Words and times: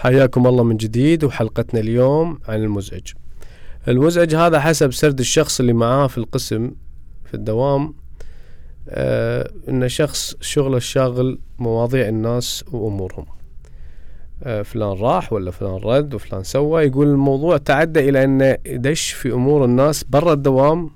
حياكم 0.00 0.46
الله 0.46 0.64
من 0.64 0.76
جديد 0.76 1.24
وحلقتنا 1.24 1.80
اليوم 1.80 2.38
عن 2.48 2.62
المزعج. 2.62 3.12
المزعج 3.88 4.34
هذا 4.34 4.60
حسب 4.60 4.92
سرد 4.92 5.18
الشخص 5.18 5.60
اللي 5.60 5.72
معاه 5.72 6.06
في 6.06 6.18
القسم 6.18 6.70
في 7.24 7.34
الدوام. 7.34 7.94
آه 8.88 9.50
انه 9.68 9.86
شخص 9.86 10.34
شغله 10.40 10.76
الشاغل 10.76 11.38
مواضيع 11.58 12.08
الناس 12.08 12.64
وأمورهم. 12.72 13.26
آه 14.42 14.62
فلان 14.62 14.88
راح 14.88 15.32
ولا 15.32 15.50
فلان 15.50 15.74
رد 15.74 16.14
وفلان 16.14 16.42
سوى 16.42 16.82
يقول 16.82 17.06
الموضوع 17.06 17.56
تعدى 17.56 18.08
إلى 18.08 18.24
إنه 18.24 18.56
يدش 18.66 19.12
في 19.12 19.32
أمور 19.32 19.64
الناس 19.64 20.04
برا 20.04 20.32
الدوام 20.32 20.90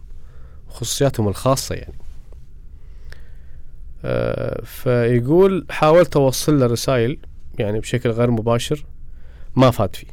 خصوصياتهم 0.68 1.28
الخاصة 1.28 1.74
يعني. 1.74 1.98
آه 4.04 4.62
فيقول 4.64 5.66
حاولت 5.70 6.16
أوصل 6.16 6.60
له 6.60 6.66
رسائل 6.66 7.18
يعني 7.58 7.80
بشكل 7.80 8.10
غير 8.10 8.30
مباشر. 8.30 8.84
ما 9.56 9.70
فات 9.70 9.96
فيه. 9.96 10.06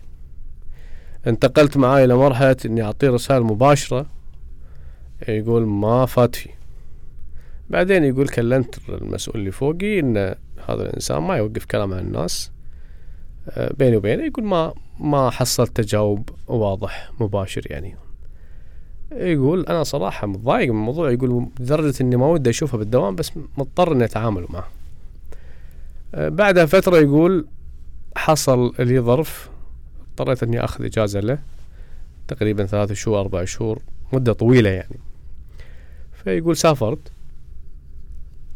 انتقلت 1.28 1.78
معاه 1.78 2.04
إلى 2.04 2.16
مرحلة 2.16 2.58
إني 2.66 2.84
أعطيه 2.84 3.10
رسائل 3.10 3.44
مباشرة 3.44 4.06
يقول 5.28 5.66
ما 5.66 6.06
فات 6.06 6.36
فيه. 6.36 6.62
بعدين 7.70 8.04
يقول 8.04 8.28
كلمت 8.28 8.80
المسؤول 8.90 9.40
اللي 9.40 9.52
فوقي 9.52 10.00
إن 10.00 10.18
هذا 10.70 10.82
الإنسان 10.82 11.18
ما 11.18 11.38
يوقف 11.38 11.66
كلام 11.66 11.94
عن 11.94 12.00
الناس. 12.00 12.52
آه، 13.50 13.74
بيني 13.78 13.96
وبينه 13.96 14.24
يقول 14.24 14.46
ما 14.46 14.74
ما 15.00 15.30
حصلت 15.30 15.82
تجاوب 15.82 16.30
واضح 16.48 17.12
مباشر 17.20 17.62
يعني. 17.66 17.96
يقول 19.12 19.66
أنا 19.66 19.84
صراحة 19.84 20.28
متضايق 20.28 20.72
من 20.72 20.80
الموضوع. 20.80 21.12
يقول 21.12 21.48
لدرجة 21.60 21.94
إني 22.02 22.16
ما 22.16 22.26
ودي 22.26 22.50
أشوفه 22.50 22.78
بالدوام 22.78 23.16
بس 23.16 23.32
مضطر 23.58 23.92
إني 23.92 24.06
أتعامل 24.06 24.46
معه. 24.50 24.68
آه، 26.16 26.30
بعدها 26.30 26.66
فترة 26.66 26.98
يقول 26.98 27.48
حصل 28.16 28.74
لي 28.80 29.00
ظرف 29.00 29.50
اضطريت 30.10 30.44
إني 30.44 30.64
أخذ 30.64 30.86
إجازة 30.86 31.20
له 31.20 31.40
تقريبا 32.28 32.66
ثلاثة 32.66 32.94
شهور 32.94 33.20
أربع 33.20 33.46
شهور 33.46 33.82
مدة 34.14 34.34
طويلة 34.34 34.70
يعني. 34.70 35.00
فيقول 36.24 36.58
سافرت 36.58 37.12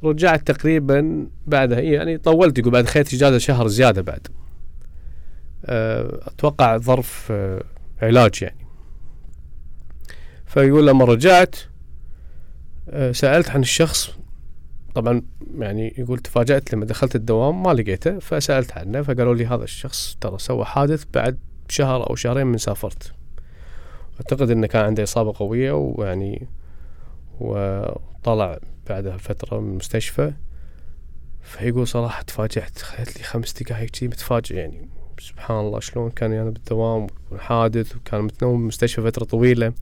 رجعت 0.03 0.51
تقريبا 0.51 1.27
بعدها 1.47 1.79
يعني 1.79 2.17
طولت 2.17 2.59
يقول 2.59 2.71
بعد 2.71 2.85
خذت 2.85 3.13
إجازة 3.13 3.37
شهر 3.37 3.67
زيادة 3.67 4.01
بعد. 4.01 4.27
آه، 5.65 6.19
أتوقع 6.27 6.77
ظرف 6.77 7.27
آه، 7.31 7.63
علاج 8.01 8.41
يعني. 8.41 8.65
فيقول 10.45 10.87
لما 10.87 11.05
رجعت 11.05 11.55
آه، 12.89 13.11
سألت 13.11 13.49
عن 13.49 13.61
الشخص 13.61 14.11
طبعا 14.95 15.21
يعني 15.59 15.93
يقول 15.97 16.19
تفاجأت 16.19 16.73
لما 16.73 16.85
دخلت 16.85 17.15
الدوام 17.15 17.63
ما 17.63 17.73
لقيته 17.73 18.19
فسألت 18.19 18.71
عنه 18.77 19.01
فقالوا 19.01 19.35
لي 19.35 19.45
هذا 19.45 19.63
الشخص 19.63 20.17
ترى 20.21 20.39
سوى 20.39 20.65
حادث 20.65 21.03
بعد 21.13 21.37
شهر 21.69 22.09
أو 22.09 22.15
شهرين 22.15 22.47
من 22.47 22.57
سافرت. 22.57 23.13
أعتقد 24.15 24.49
أنه 24.49 24.67
كان 24.67 24.85
عنده 24.85 25.03
إصابة 25.03 25.33
قوية 25.35 25.71
ويعني 25.71 26.47
وطلع 27.39 28.59
بعدها 28.89 29.17
فترة 29.17 29.59
من 29.59 29.71
المستشفى. 29.71 30.33
فيقول 31.41 31.87
صراحة 31.87 32.21
تفاجأت 32.21 32.79
خذت 32.79 33.17
لي 33.17 33.23
خمس 33.23 33.53
دقايق 33.53 33.89
كذي 33.89 34.07
متفاجئ 34.07 34.55
يعني. 34.55 34.89
سبحان 35.19 35.59
الله 35.59 35.79
شلون 35.79 36.09
كان 36.09 36.33
يعني 36.33 36.51
بالدوام 36.51 37.07
حادث 37.37 37.95
وكان 37.95 38.21
متنوم 38.21 38.57
بالمستشفى 38.57 39.01
فترة 39.01 39.25
طويلة. 39.25 39.73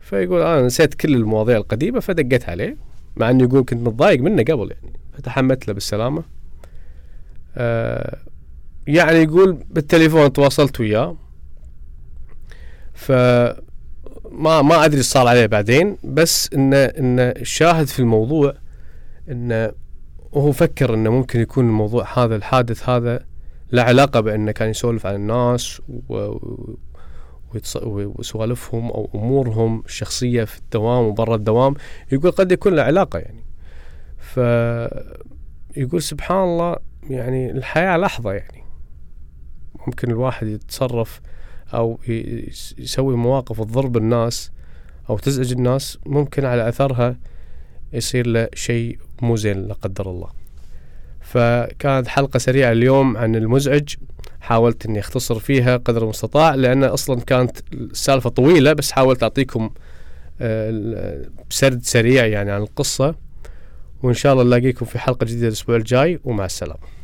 فيقول 0.00 0.42
أنا 0.42 0.62
نسيت 0.66 0.94
كل 0.94 1.14
المواضيع 1.14 1.56
القديمة 1.56 2.00
فدقيت 2.00 2.48
عليه. 2.48 2.91
مع 3.16 3.30
إنه 3.30 3.44
يقول 3.44 3.64
كنت 3.64 3.88
متضايق 3.88 4.20
منه 4.20 4.42
قبل 4.42 4.70
يعني 4.70 5.00
فتحملت 5.12 5.68
له 5.68 5.74
بالسلامة. 5.74 6.22
آه 7.56 8.18
يعني 8.86 9.18
يقول 9.18 9.58
بالتليفون 9.70 10.32
تواصلت 10.32 10.80
وياه. 10.80 11.16
ف 12.94 13.12
ما 14.32 14.62
ما 14.62 14.84
أدري 14.84 15.02
صار 15.02 15.26
عليه 15.26 15.46
بعدين 15.46 15.96
بس 16.04 16.50
إنه 16.54 16.76
إنه 16.76 17.22
الشاهد 17.22 17.86
في 17.86 17.98
الموضوع 17.98 18.54
إنه 19.28 19.72
وهو 20.32 20.52
فكر 20.52 20.94
إنه 20.94 21.10
ممكن 21.10 21.40
يكون 21.40 21.64
الموضوع 21.64 22.18
هذا 22.18 22.36
الحادث 22.36 22.88
هذا 22.88 23.24
له 23.72 23.82
علاقة 23.82 24.20
بأنه 24.20 24.52
كان 24.52 24.70
يسولف 24.70 25.06
عن 25.06 25.14
الناس 25.14 25.82
و 26.08 26.36
وسوالفهم 27.84 28.90
أو 28.90 29.10
أمورهم 29.14 29.82
الشخصية 29.86 30.44
في 30.44 30.58
الدوام 30.58 31.04
وبرا 31.04 31.34
الدوام 31.34 31.74
يقول 32.12 32.30
قد 32.30 32.52
يكون 32.52 32.74
له 32.74 32.82
علاقة 32.82 33.18
يعني. 33.18 33.44
ف 34.18 34.36
يقول 35.76 36.02
سبحان 36.02 36.44
الله 36.44 36.76
يعني 37.10 37.50
الحياة 37.50 37.96
لحظة 37.96 38.32
يعني. 38.32 38.64
ممكن 39.86 40.10
الواحد 40.10 40.46
يتصرف 40.46 41.20
أو 41.74 41.98
يسوي 42.78 43.16
مواقف 43.16 43.60
تضرب 43.60 43.96
الناس 43.96 44.52
أو 45.10 45.18
تزعج 45.18 45.52
الناس 45.52 45.98
ممكن 46.06 46.44
على 46.44 46.68
أثرها 46.68 47.16
يصير 47.92 48.26
له 48.26 48.48
شيء 48.54 48.98
مو 49.22 49.36
زين 49.36 49.68
لا 49.68 49.74
قدر 49.74 50.10
الله. 50.10 50.28
فكانت 51.20 52.08
حلقة 52.08 52.38
سريعة 52.38 52.72
اليوم 52.72 53.16
عن 53.16 53.36
المزعج. 53.36 53.94
حاولت 54.42 54.86
إني 54.86 54.98
أختصر 55.00 55.38
فيها 55.38 55.76
قدر 55.76 56.02
المستطاع 56.02 56.54
لأن 56.54 56.84
أصلا 56.84 57.20
كانت 57.20 57.58
السالفة 57.72 58.30
طويلة 58.30 58.72
بس 58.72 58.92
حاولت 58.92 59.22
أعطيكم 59.22 59.70
آه، 60.40 61.22
سرد 61.50 61.82
سريع 61.82 62.26
يعني 62.26 62.50
عن 62.50 62.62
القصة. 62.62 63.14
وإن 64.02 64.14
شاء 64.14 64.32
الله 64.32 64.44
نلاقيكم 64.44 64.86
في 64.86 64.98
حلقة 64.98 65.24
جديدة 65.24 65.46
الأسبوع 65.46 65.76
الجاي 65.76 66.20
ومع 66.24 66.44
السلامة. 66.44 67.01